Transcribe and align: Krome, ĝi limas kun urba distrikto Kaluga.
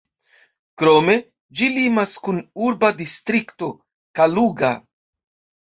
Krome, 0.81 1.17
ĝi 1.59 1.67
limas 1.75 2.17
kun 2.29 2.41
urba 2.71 2.91
distrikto 3.03 3.71
Kaluga. 4.21 4.73